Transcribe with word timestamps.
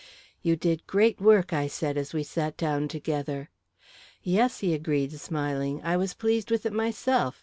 "You 0.41 0.55
did 0.55 0.87
great 0.87 1.21
work," 1.21 1.53
I 1.53 1.67
said, 1.67 1.95
as 1.95 2.11
we 2.11 2.23
sat 2.23 2.57
down 2.57 2.87
together. 2.87 3.51
"Yes," 4.23 4.61
he 4.61 4.73
agreed, 4.73 5.13
smiling, 5.13 5.79
"I 5.83 5.95
was 5.95 6.15
pleased 6.15 6.49
with 6.49 6.65
it 6.65 6.73
myself. 6.73 7.39